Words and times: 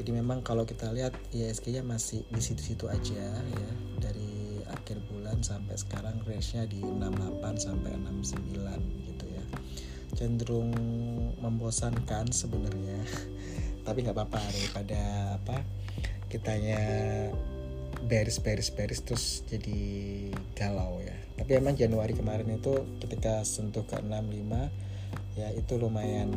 Jadi 0.00 0.10
memang 0.10 0.40
kalau 0.40 0.64
kita 0.64 0.88
lihat 0.90 1.12
IHSG 1.36 1.76
nya 1.76 1.84
masih 1.84 2.24
di 2.32 2.40
situ-situ 2.40 2.88
aja 2.88 3.28
ya 3.28 3.70
dari 4.00 4.43
akhir 4.74 4.98
bulan 5.06 5.38
sampai 5.40 5.78
sekarang 5.78 6.18
range-nya 6.26 6.66
di 6.66 6.82
68 6.82 7.40
sampai 7.56 7.94
69 7.94 9.06
gitu 9.06 9.24
ya. 9.30 9.44
Cenderung 10.14 10.70
membosankan 11.38 12.34
sebenarnya 12.34 13.02
tapi 13.86 14.02
nggak 14.02 14.16
apa-apa 14.16 14.42
daripada 14.50 15.00
apa 15.38 15.62
kitanya 16.26 16.80
beris 18.04 18.42
beris 18.42 18.74
beris 18.74 19.00
terus 19.06 19.46
jadi 19.46 19.80
galau 20.58 20.98
ya. 21.00 21.14
Tapi 21.38 21.50
emang 21.58 21.74
Januari 21.74 22.14
kemarin 22.14 22.46
itu 22.58 22.84
ketika 23.02 23.42
sentuh 23.46 23.86
ke 23.86 23.98
65 23.98 24.94
ya 25.34 25.50
itu 25.50 25.72
lumayan 25.78 26.30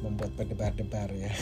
membuat 0.00 0.32
berdebar-debar 0.36 1.12
ya. 1.12 1.32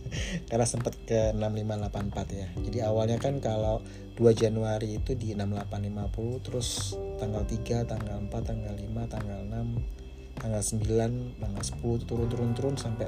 Karena 0.50 0.66
sempat 0.66 0.94
ke 1.06 1.32
6584 1.34 2.38
ya. 2.38 2.48
Jadi 2.58 2.78
awalnya 2.82 3.18
kan 3.18 3.38
kalau 3.38 3.82
2 4.18 4.34
Januari 4.34 4.98
itu 4.98 5.14
di 5.14 5.34
6850 5.38 6.44
terus 6.46 6.98
tanggal 7.22 7.46
3 7.46 7.86
tanggal 7.86 8.18
4 8.26 8.30
tanggal 8.30 8.74
5 8.74 9.14
tanggal 9.14 9.40
6 9.46 10.42
tanggal 10.42 10.62
9 10.62 11.38
tanggal 11.38 11.62
10 11.62 12.08
turun-turun-turun 12.08 12.74
sampai 12.74 13.06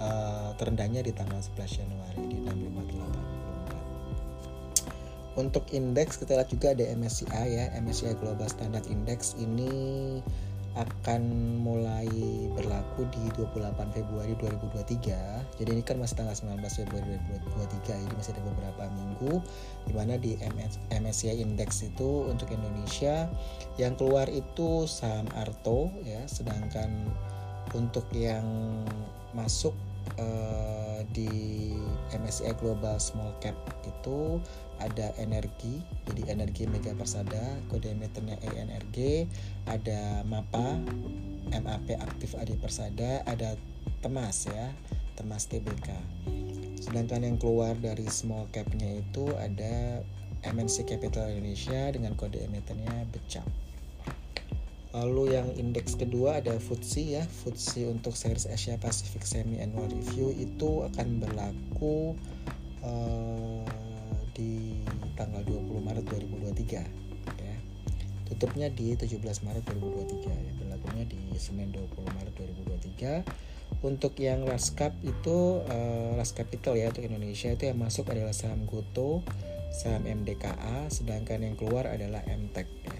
uh, 0.00 0.52
terendahnya 0.60 1.00
di 1.00 1.16
tanggal 1.16 1.40
11 1.40 1.80
Januari 1.80 2.20
di 2.28 2.36
6584 2.44 3.38
untuk 5.38 5.70
indeks 5.70 6.18
kita 6.18 6.34
lihat 6.34 6.50
juga 6.50 6.74
ada 6.74 6.82
MSCI 6.98 7.46
ya. 7.46 7.70
MSCI 7.78 8.18
Global 8.18 8.50
Standard 8.50 8.90
Index 8.90 9.38
ini 9.38 10.18
akan 10.76 11.22
mulai 11.64 12.10
berlaku 12.52 13.08
di 13.14 13.24
28 13.38 13.96
Februari 13.96 14.34
2023 14.36 15.58
jadi 15.62 15.70
ini 15.72 15.82
kan 15.86 15.96
masih 15.96 16.20
tanggal 16.20 16.36
19 16.36 16.60
Februari 16.84 17.16
2023 17.56 18.04
jadi 18.04 18.14
masih 18.14 18.32
ada 18.36 18.42
beberapa 18.44 18.84
minggu 18.92 19.32
di 20.18 20.36
MS, 20.40 20.82
MSCI 20.90 21.40
Index 21.40 21.86
itu 21.86 22.26
untuk 22.28 22.50
Indonesia 22.50 23.30
yang 23.78 23.94
keluar 23.94 24.26
itu 24.28 24.84
saham 24.90 25.26
Arto 25.38 25.90
ya. 26.02 26.26
Sedangkan 26.26 26.90
untuk 27.72 28.08
yang 28.12 28.44
masuk 29.36 29.76
uh, 30.18 31.00
di 31.12 31.72
MSCI 32.14 32.56
Global 32.58 32.96
Small 32.98 33.36
Cap 33.40 33.56
itu 33.84 34.40
ada 34.78 35.10
energi 35.18 35.82
jadi 36.06 36.32
energi 36.38 36.64
Mega 36.70 36.94
Persada 36.94 37.58
kode 37.68 37.90
emitennya 37.92 38.38
ENRG 38.40 39.26
ada 39.66 40.22
MAPA 40.24 40.80
MAP 41.50 41.88
aktif 41.98 42.38
Adi 42.38 42.54
Persada 42.56 43.26
ada 43.26 43.58
Temas 44.00 44.46
ya 44.46 44.70
Temas 45.18 45.50
TBK 45.50 45.88
sedangkan 46.78 47.26
yang 47.26 47.36
keluar 47.42 47.74
dari 47.74 48.06
small 48.06 48.46
capnya 48.54 49.02
itu 49.02 49.26
ada 49.34 50.00
MNC 50.46 50.86
Capital 50.86 51.34
Indonesia 51.34 51.90
dengan 51.90 52.14
kode 52.14 52.38
emitennya 52.38 53.10
Becak 53.10 53.67
Lalu 54.96 55.36
yang 55.36 55.52
indeks 55.60 56.00
kedua 56.00 56.40
ada 56.40 56.56
FTSE 56.56 57.20
ya. 57.20 57.24
FTSE 57.44 57.84
untuk 57.92 58.16
series 58.16 58.48
Asia 58.48 58.80
Pacific 58.80 59.20
Semi 59.28 59.60
Annual 59.60 59.92
Review 59.92 60.32
itu 60.32 60.80
akan 60.88 61.20
berlaku 61.20 62.16
uh, 62.80 63.68
di 64.32 64.80
tanggal 65.12 65.44
20 65.44 65.84
Maret 65.84 66.04
2023 66.08 67.36
ya. 67.36 67.56
Tutupnya 68.32 68.72
di 68.72 68.96
17 68.96 69.20
Maret 69.20 69.64
2023 69.76 70.24
ya. 70.24 70.52
Berlakunya 70.56 71.04
di 71.04 71.20
Senin 71.36 71.68
20 71.68 72.16
Maret 72.16 72.32
2023. 73.28 73.84
Untuk 73.84 74.16
yang 74.16 74.48
last 74.48 74.72
cap 74.72 74.96
itu 75.04 75.60
uh, 75.68 76.16
capital 76.32 76.80
ya 76.80 76.88
untuk 76.88 77.04
Indonesia 77.04 77.52
itu 77.52 77.68
yang 77.68 77.76
masuk 77.76 78.08
adalah 78.08 78.32
saham 78.32 78.64
Goto, 78.64 79.20
saham 79.68 80.08
MDKA, 80.08 80.88
sedangkan 80.88 81.44
yang 81.44 81.54
keluar 81.60 81.84
adalah 81.92 82.24
MTEK 82.24 82.68
ya 82.88 82.97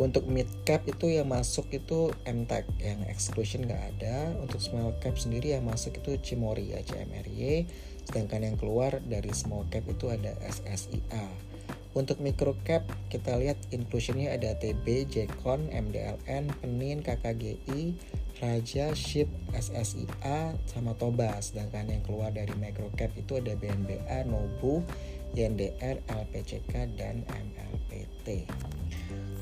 untuk 0.00 0.24
mid 0.24 0.48
cap 0.64 0.80
itu 0.88 1.12
yang 1.12 1.28
masuk 1.28 1.68
itu 1.76 2.08
MTEK 2.24 2.64
yang 2.80 3.04
exclusion 3.04 3.68
nggak 3.68 4.00
ada 4.00 4.32
untuk 4.40 4.56
small 4.56 4.96
cap 5.04 5.20
sendiri 5.20 5.52
yang 5.52 5.68
masuk 5.68 6.00
itu 6.00 6.16
Cimori 6.24 6.72
ya 6.72 6.80
CMRY 6.80 7.68
sedangkan 8.08 8.48
yang 8.48 8.56
keluar 8.56 9.04
dari 9.04 9.28
small 9.36 9.68
cap 9.68 9.84
itu 9.84 10.08
ada 10.08 10.32
SSIA 10.40 11.50
untuk 11.92 12.22
micro 12.24 12.56
cap 12.64 12.86
kita 13.10 13.34
lihat 13.34 13.58
inclusionnya 13.74 14.30
ada 14.30 14.54
TB, 14.54 15.10
Jekon, 15.10 15.74
MDLN, 15.74 16.46
Penin, 16.62 17.02
KKGI, 17.02 17.98
Raja, 18.38 18.94
Ship, 18.94 19.26
SSIA, 19.50 20.54
sama 20.70 20.94
Toba. 20.94 21.34
Sedangkan 21.42 21.90
yang 21.90 22.06
keluar 22.06 22.30
dari 22.30 22.54
microcap 22.54 23.10
itu 23.18 23.42
ada 23.42 23.58
BNBA, 23.58 24.22
Nobu, 24.30 24.86
YNDR, 25.34 25.98
LPCK, 26.06 26.94
dan 26.94 27.26
MLPT. 27.26 28.46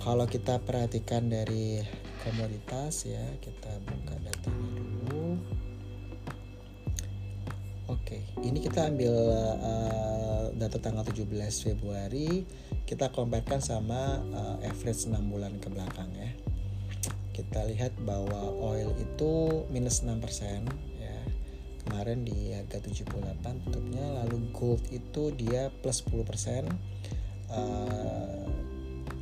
Kalau 0.08 0.24
kita 0.24 0.56
perhatikan 0.64 1.28
dari 1.28 1.84
komoditas 2.24 3.04
ya, 3.04 3.20
kita 3.44 3.76
buka 3.84 4.16
datanya 4.16 4.80
dulu. 4.80 5.36
Oke, 7.92 8.24
ini 8.40 8.56
kita 8.64 8.88
ambil 8.88 9.12
uh, 9.60 10.48
data 10.56 10.80
tanggal 10.80 11.04
17 11.04 11.28
Februari, 11.60 12.48
kita 12.88 13.12
comparekan 13.12 13.60
sama 13.60 14.24
uh, 14.32 14.56
average 14.64 15.12
6 15.12 15.12
bulan 15.28 15.60
ke 15.60 15.68
belakang 15.68 16.08
ya. 16.16 16.32
Kita 17.36 17.68
lihat 17.68 17.92
bahwa 18.00 18.48
oil 18.64 18.96
itu 18.96 19.60
minus 19.68 20.00
6% 20.08 20.24
ya. 21.04 21.20
Kemarin 21.84 22.24
di 22.24 22.56
harga 22.56 22.80
78 22.80 23.44
tutupnya 23.44 24.24
lalu 24.24 24.40
gold 24.56 24.80
itu 24.88 25.36
dia 25.36 25.68
plus 25.84 26.00
10% 26.00 26.64
uh, 27.52 28.47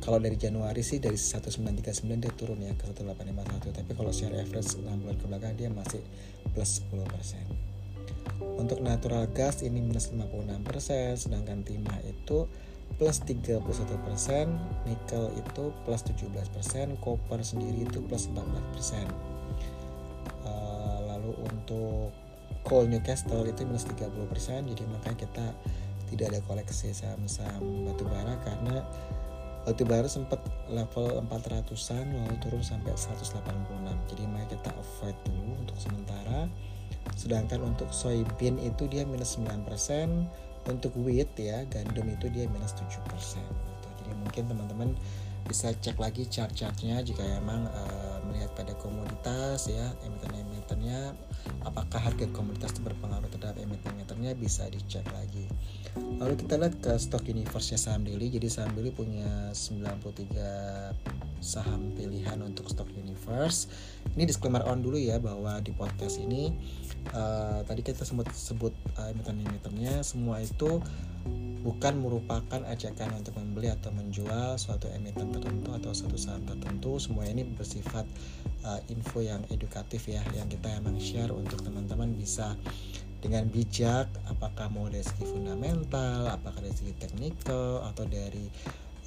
kalau 0.07 0.23
dari 0.23 0.39
Januari 0.39 0.79
sih 0.79 1.03
dari 1.03 1.19
1939 1.19 2.23
dia 2.23 2.31
turun 2.31 2.63
ya 2.63 2.71
ke 2.79 2.87
1851 2.95 3.75
tapi 3.75 3.91
kalau 3.91 4.15
secara 4.15 4.39
average 4.39 4.79
6 4.79 4.87
bulan 4.87 5.15
ke 5.19 5.25
belakang 5.27 5.53
dia 5.59 5.67
masih 5.67 5.99
plus 6.55 6.79
10% 6.87 7.67
untuk 8.55 8.79
natural 8.79 9.27
gas 9.35 9.59
ini 9.67 9.83
minus 9.83 10.15
56% 10.15 11.27
sedangkan 11.27 11.67
timah 11.67 11.99
itu 12.07 12.47
plus 12.95 13.19
31%, 13.19 13.61
nikel 14.87 15.25
itu 15.35 15.63
plus 15.83 16.01
17%, 16.07 17.03
copper 17.03 17.39
sendiri 17.43 17.83
itu 17.83 17.99
plus 18.07 18.31
14%. 18.31 18.39
Uh, 18.41 18.47
eh, 20.47 20.99
lalu 21.11 21.35
untuk 21.45 22.15
coal 22.63 22.87
Newcastle 22.87 23.43
itu 23.43 23.67
minus 23.67 23.83
30%, 23.85 24.71
jadi 24.71 24.83
makanya 24.87 25.17
kita 25.19 25.45
tidak 26.07 26.25
ada 26.31 26.39
koleksi 26.47 26.95
saham-saham 26.95 27.85
batubara 27.85 28.39
karena 28.47 28.81
batubara 29.67 30.07
sempat 30.07 30.39
level 30.71 31.19
400-an 31.27 32.07
lalu 32.07 32.35
turun 32.39 32.63
sampai 32.63 32.95
186. 32.95 33.43
Jadi 34.07 34.23
makanya 34.31 34.55
kita 34.55 34.71
avoid 34.71 35.17
dulu 35.27 35.59
untuk 35.59 35.75
sementara. 35.75 36.47
Sedangkan 37.19 37.67
untuk 37.67 37.91
soybean 37.91 38.55
itu 38.63 38.87
dia 38.87 39.03
minus 39.03 39.35
9%, 39.35 39.67
untuk 40.67 40.91
wheat 40.99 41.31
ya 41.39 41.63
gandum 41.71 42.11
itu 42.11 42.27
dia 42.31 42.45
minus 42.51 42.75
7% 42.75 42.83
gitu. 43.07 43.87
jadi 44.03 44.11
mungkin 44.19 44.43
teman-teman 44.51 44.89
bisa 45.47 45.71
cek 45.71 45.95
lagi 45.95 46.27
chart-chartnya 46.27 46.99
jika 47.07 47.23
emang 47.39 47.71
uh, 47.71 48.19
melihat 48.27 48.51
pada 48.51 48.75
komoditas 48.83 49.71
ya 49.71 49.87
emiten-emitennya 50.67 51.15
apakah 51.63 51.99
harga 51.99 52.27
komoditas 52.35 52.75
itu 52.75 52.83
berpengaruh 52.83 53.31
terhadap 53.31 53.55
emiten-emitennya 53.55 54.35
bisa 54.35 54.67
dicek 54.67 55.07
lagi. 55.15 55.47
Lalu 55.95 56.35
kita 56.43 56.59
lihat 56.59 56.75
ke 56.83 56.91
stock 56.99 57.23
universe 57.23 57.71
nya 57.71 57.79
saham 57.79 58.03
daily. 58.03 58.27
Jadi 58.27 58.47
saham 58.51 58.75
daily 58.75 58.91
punya 58.91 59.55
93 59.55 61.39
saham 61.39 61.95
pilihan 61.95 62.39
untuk 62.43 62.67
stock 62.67 62.91
universe. 62.99 63.71
Ini 64.19 64.27
disclaimer 64.27 64.67
on 64.67 64.83
dulu 64.83 64.99
ya 64.99 65.23
bahwa 65.23 65.63
di 65.63 65.71
podcast 65.71 66.19
ini 66.19 66.51
uh, 67.15 67.63
tadi 67.63 67.79
kita 67.79 68.03
sempat 68.03 68.27
sebut 68.35 68.75
uh, 68.99 69.13
emiten-emitennya. 69.15 70.03
Semua 70.03 70.43
itu 70.43 70.83
bukan 71.67 71.99
merupakan 71.99 72.63
ajakan 72.71 73.19
untuk 73.19 73.35
membeli 73.35 73.67
atau 73.67 73.91
menjual 73.91 74.55
suatu 74.55 74.87
emiten 74.87 75.35
tertentu 75.35 75.75
atau 75.75 75.91
suatu 75.91 76.15
saham 76.15 76.47
tertentu. 76.47 76.95
Semua 76.95 77.27
ini 77.27 77.43
bersifat 77.43 78.07
uh, 78.63 78.79
info 78.87 79.19
yang 79.19 79.43
edukatif 79.51 80.07
ya 80.07 80.23
yang 80.31 80.47
kita 80.47 80.71
emang 80.79 80.95
share 80.95 81.35
untuk 81.35 81.59
teman-teman 81.67 82.15
bisa 82.15 82.55
dengan 83.19 83.49
bijak 83.51 84.07
apakah 84.29 84.69
mau 84.71 84.87
dari 84.87 85.03
segi 85.03 85.25
fundamental 85.25 86.29
apakah 86.29 86.61
dari 86.61 86.71
segi 86.71 86.93
teknikal 86.95 87.83
atau 87.83 88.05
dari 88.07 88.47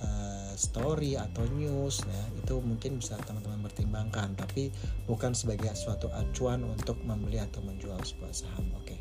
uh, 0.04 0.52
story 0.52 1.16
atau 1.16 1.48
news 1.56 2.04
ya. 2.04 2.22
Itu 2.44 2.60
mungkin 2.60 3.00
bisa 3.00 3.16
teman-teman 3.24 3.64
pertimbangkan 3.64 4.36
tapi 4.36 4.68
bukan 5.08 5.32
sebagai 5.32 5.72
suatu 5.72 6.12
acuan 6.12 6.60
untuk 6.68 7.00
membeli 7.08 7.40
atau 7.40 7.64
menjual 7.64 7.96
sebuah 8.04 8.36
saham. 8.36 8.68
Oke 8.76 9.00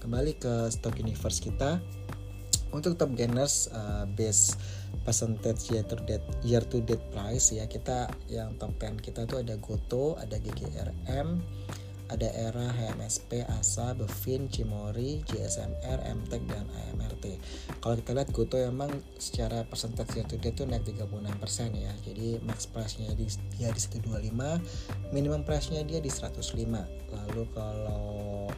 kembali 0.00 0.32
ke 0.40 0.72
stock 0.72 0.96
universe 0.96 1.44
kita 1.44 1.76
untuk 2.70 2.96
top 2.98 3.12
gainers 3.14 3.70
uh, 3.74 4.06
base 4.14 4.54
percentage 5.02 5.70
year 5.70 5.84
to 5.86 5.96
date 6.04 6.24
year 6.44 6.62
to 6.62 6.82
date 6.84 7.02
price 7.10 7.54
ya 7.54 7.66
kita 7.66 8.10
yang 8.30 8.54
top 8.58 8.74
10 8.78 9.00
kita 9.00 9.26
tuh 9.26 9.42
ada 9.42 9.56
Goto 9.58 10.18
ada 10.18 10.36
GGRM 10.36 11.40
ada 12.10 12.26
ERA, 12.34 12.74
HMSP, 12.74 13.46
ASA, 13.46 13.94
Bevin, 13.94 14.50
Cimori, 14.50 15.22
JSMR, 15.30 16.02
MTEK, 16.02 16.42
dan 16.50 16.66
AMRT. 16.66 17.38
Kalau 17.78 17.94
kita 18.02 18.10
lihat 18.18 18.28
Goto 18.34 18.58
emang 18.58 18.90
secara 19.16 19.62
persentase 19.62 20.18
year 20.18 20.26
to 20.26 20.36
date 20.36 20.58
tuh 20.58 20.66
naik 20.66 20.82
36% 20.82 21.78
ya. 21.78 21.94
Jadi 22.02 22.42
max 22.42 22.66
price-nya 22.66 23.14
di, 23.14 23.30
dia 23.54 23.70
di 23.70 23.80
125, 23.80 25.14
minimum 25.14 25.46
price-nya 25.46 25.86
dia 25.86 26.02
di 26.02 26.10
105. 26.10 26.34
Lalu 27.14 27.42
kalau 27.54 28.50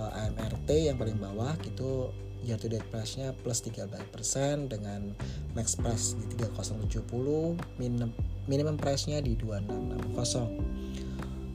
eh, 0.00 0.20
AMRT 0.24 0.68
yang 0.72 0.96
paling 0.96 1.20
bawah 1.20 1.52
itu 1.68 2.08
year 2.44 2.56
to 2.60 2.68
date 2.68 2.84
price-nya 2.88 3.32
plus 3.44 3.60
13% 3.64 4.70
dengan 4.70 5.12
max 5.52 5.76
price 5.76 6.16
di 6.16 6.24
3070, 6.40 7.00
minimum 7.78 8.10
minimum 8.48 8.76
price-nya 8.80 9.22
di 9.22 9.36
2660 9.38 10.90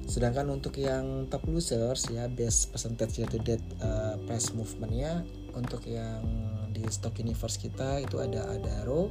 sedangkan 0.05 0.53
untuk 0.53 0.77
yang 0.77 1.25
top 1.33 1.49
losers 1.49 2.13
ya 2.13 2.29
best 2.29 2.69
percentage 2.69 3.17
year 3.17 3.25
to 3.25 3.41
date 3.41 3.65
uh, 3.81 4.13
price 4.29 4.53
movementnya 4.53 5.25
untuk 5.57 5.81
yang 5.89 6.21
di 6.69 6.85
stock 6.93 7.17
universe 7.17 7.57
kita 7.57 8.05
itu 8.05 8.21
ada 8.21 8.45
Adaro 8.53 9.09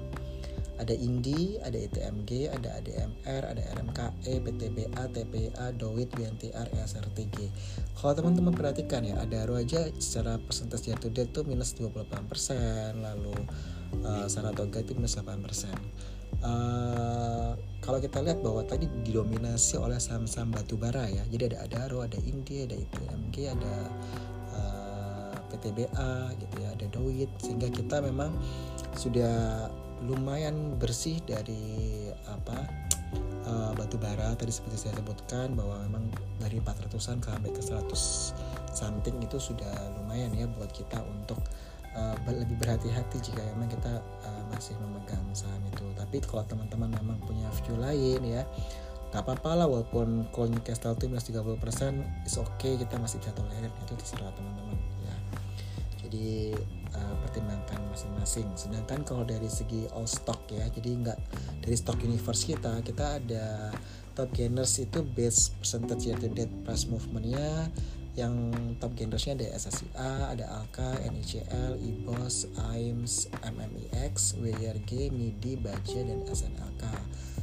ada 0.75 0.91
Indi, 0.91 1.55
ada 1.63 1.79
ETMG, 1.79 2.51
ada 2.51 2.83
ADMR, 2.83 3.43
ada 3.47 3.63
RMKE, 3.79 4.43
PTBA, 4.43 5.03
TPA, 5.15 5.67
Dowit, 5.79 6.11
BNTR, 6.11 6.67
SRTG. 6.75 7.47
Kalau 7.95 8.13
teman-teman 8.19 8.51
perhatikan 8.51 9.07
ya, 9.07 9.23
Adaro 9.23 9.55
aja 9.55 9.87
secara 10.03 10.43
persentase 10.43 10.91
year 10.91 10.99
to 10.99 11.15
date 11.15 11.31
tuh 11.31 11.47
minus 11.47 11.79
28%, 11.79 11.95
lalu 12.99 13.35
uh, 14.03 14.27
Saratoga 14.27 14.83
itu 14.83 14.99
minus 14.99 15.15
8%. 15.15 15.71
Uh, 16.45 17.55
kalau 17.79 18.03
kita 18.03 18.21
lihat 18.21 18.43
bahwa 18.43 18.67
tadi 18.67 18.91
didominasi 19.07 19.79
oleh 19.79 19.97
saham-saham 19.97 20.53
batu 20.53 20.77
bara 20.77 21.09
ya 21.09 21.25
jadi 21.33 21.53
ada 21.55 21.59
Adaro 21.65 22.05
ada 22.05 22.21
Indi 22.21 22.69
ada 22.69 22.77
IPMG 22.77 23.37
ada 23.49 23.75
uh, 24.53 25.33
eh, 25.33 25.35
PTBA 25.53 26.13
gitu 26.37 26.55
ya 26.61 26.69
ada 26.75 26.87
Dowit 26.93 27.31
sehingga 27.41 27.73
kita 27.73 28.03
memang 28.05 28.35
sudah 28.99 29.71
lumayan 30.05 30.77
bersih 30.77 31.21
dari 31.25 32.09
apa 32.29 32.69
uh, 33.49 33.73
batu 33.77 33.97
bara. 33.97 34.37
Tadi 34.37 34.53
seperti 34.53 34.89
saya 34.89 35.01
sebutkan 35.01 35.57
bahwa 35.57 35.81
memang 35.89 36.05
dari 36.41 36.61
400-an 36.61 37.21
sampai 37.21 37.51
ke 37.51 37.63
100 37.63 37.89
something 38.75 39.17
itu 39.23 39.39
sudah 39.39 39.73
lumayan 40.01 40.35
ya 40.35 40.45
buat 40.51 40.71
kita 40.73 41.01
untuk 41.05 41.39
uh, 41.97 42.17
lebih 42.29 42.59
berhati-hati 42.61 43.23
jika 43.23 43.41
memang 43.55 43.71
kita 43.71 44.03
uh, 44.03 44.43
masih 44.53 44.77
memegang 44.83 45.25
saham 45.33 45.63
itu. 45.69 45.87
Tapi 45.97 46.21
kalau 46.25 46.45
teman-teman 46.45 46.91
memang 47.01 47.19
punya 47.25 47.49
view 47.65 47.77
lain 47.79 48.21
ya 48.23 48.45
nggak 49.15 49.31
apa-apa 49.31 49.63
lah 49.63 49.67
walaupun 49.71 50.27
kalau 50.35 50.51
Newcastle 50.51 50.99
itu 50.99 51.07
minus 51.07 51.31
30% 51.31 51.47
is 52.27 52.35
oke 52.35 52.51
okay, 52.59 52.75
kita 52.75 52.99
masih 52.99 53.23
bisa 53.23 53.31
tolerir. 53.31 53.71
Itu 53.87 53.95
terserah 53.95 54.35
teman-teman 54.35 54.75
ya. 55.07 55.17
Jadi 56.03 56.51
uh, 56.95 57.15
pertimbangkan 57.27 57.79
masing-masing 57.91 58.49
sedangkan 58.55 59.03
kalau 59.03 59.23
dari 59.27 59.51
segi 59.51 59.87
all 59.93 60.09
stock 60.09 60.41
ya 60.51 60.67
jadi 60.71 60.91
nggak 61.05 61.19
dari 61.63 61.77
stock 61.77 61.99
universe 62.01 62.47
kita 62.47 62.81
kita 62.87 63.19
ada 63.21 63.75
top 64.15 64.31
gainers 64.31 64.79
itu 64.79 65.03
base 65.03 65.51
percentage 65.59 66.07
year 66.07 66.19
to 66.19 66.31
date 66.31 66.51
price 66.63 66.87
movementnya 66.87 67.69
yang 68.15 68.55
top 68.79 68.95
gendersnya 68.95 69.35
ada 69.35 69.59
SSIA, 69.59 70.31
ada 70.31 70.47
Alka, 70.47 70.95
NICL, 71.03 71.83
IBOS, 71.83 72.47
AIMS, 72.71 73.27
MMIX, 73.43 74.39
WYRG, 74.39 75.11
MIDI, 75.11 75.59
Baja, 75.59 75.99
dan 75.99 76.23
SNLK. 76.23 76.83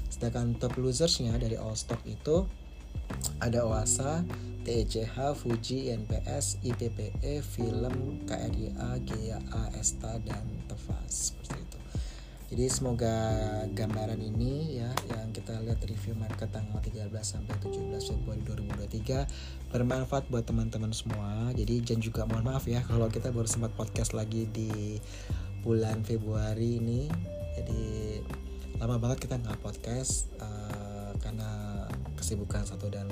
Sedangkan 0.08 0.56
top 0.56 0.80
losersnya 0.80 1.36
dari 1.36 1.60
all 1.60 1.76
stock 1.76 2.00
itu 2.08 2.48
ada 3.44 3.68
OASA, 3.68 4.24
TECH, 4.62 5.10
Fuji, 5.38 5.94
NPS, 5.94 6.62
IPPE, 6.62 7.42
Film, 7.42 8.26
KRIA, 8.30 8.90
GAA, 9.02 9.64
ESTA, 9.78 10.22
dan 10.22 10.46
Tefas 10.70 11.34
seperti 11.34 11.58
itu. 11.62 11.80
Jadi 12.52 12.66
semoga 12.68 13.16
gambaran 13.72 14.20
ini 14.20 14.84
ya 14.84 14.92
yang 15.08 15.32
kita 15.32 15.56
lihat 15.64 15.80
review 15.88 16.12
market 16.20 16.52
tanggal 16.52 16.84
13 16.84 17.08
sampai 17.24 17.56
17 17.64 17.96
Februari 17.96 18.44
2023 18.44 19.72
bermanfaat 19.72 20.28
buat 20.28 20.44
teman-teman 20.44 20.92
semua. 20.92 21.56
Jadi 21.56 21.80
jangan 21.80 22.04
juga 22.04 22.22
mohon 22.28 22.44
maaf 22.44 22.68
ya 22.68 22.84
kalau 22.84 23.08
kita 23.08 23.32
baru 23.32 23.48
sempat 23.48 23.72
podcast 23.80 24.12
lagi 24.12 24.52
di 24.52 25.00
bulan 25.64 26.04
Februari 26.04 26.76
ini. 26.84 27.08
Jadi 27.56 28.20
lama 28.84 29.00
banget 29.00 29.32
kita 29.32 29.40
nggak 29.40 29.64
podcast 29.64 30.28
uh, 30.44 31.16
karena 31.24 31.88
kesibukan 32.20 32.68
satu 32.68 32.92
dan 32.92 33.08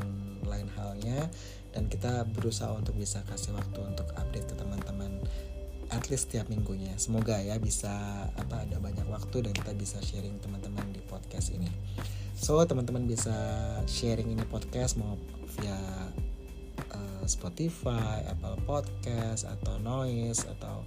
lain 0.49 0.67
halnya 0.75 1.29
dan 1.71 1.85
kita 1.85 2.25
berusaha 2.33 2.73
untuk 2.73 2.97
bisa 2.97 3.21
kasih 3.29 3.53
waktu 3.53 3.79
untuk 3.85 4.09
update 4.17 4.49
ke 4.49 4.55
teman-teman 4.57 5.21
at 5.89 6.05
least 6.09 6.29
setiap 6.29 6.49
minggunya 6.49 6.93
semoga 6.97 7.37
ya 7.41 7.57
bisa 7.61 7.89
apa 8.37 8.65
ada 8.65 8.77
banyak 8.81 9.05
waktu 9.09 9.45
dan 9.45 9.53
kita 9.53 9.73
bisa 9.77 9.97
sharing 10.01 10.37
teman-teman 10.41 10.89
di 10.89 11.01
podcast 11.05 11.53
ini 11.53 11.69
so 12.33 12.57
teman-teman 12.65 13.05
bisa 13.05 13.33
sharing 13.85 14.33
ini 14.33 14.41
podcast 14.49 14.97
mau 14.97 15.17
via 15.57 15.77
uh, 16.93 17.23
Spotify, 17.25 18.25
Apple 18.29 18.57
Podcast 18.65 19.45
atau 19.49 19.77
Noise 19.81 20.45
atau 20.57 20.85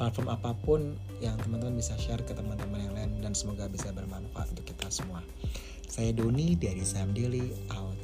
platform 0.00 0.32
apa 0.32 0.56
pun 0.64 0.96
yang 1.20 1.36
teman-teman 1.44 1.76
bisa 1.76 1.92
share 2.00 2.24
ke 2.24 2.32
teman-teman 2.32 2.80
yang 2.80 2.94
lain 2.96 3.10
dan 3.20 3.36
semoga 3.36 3.68
bisa 3.68 3.92
bermanfaat 3.92 4.48
untuk 4.56 4.64
kita 4.64 4.88
semua. 4.88 5.20
Saya 5.84 6.16
Doni 6.16 6.56
dari 6.56 6.80
Sam 6.88 7.12
Daily 7.12 7.52
out. 7.76 7.99